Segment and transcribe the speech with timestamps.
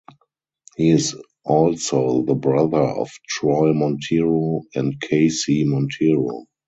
[0.77, 5.29] He is also the brother of Troy Montero and K.
[5.29, 5.63] C.
[5.63, 6.47] Montero.